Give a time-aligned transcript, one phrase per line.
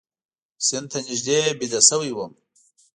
[0.65, 2.31] سیند ته نږدې ویده شوی یم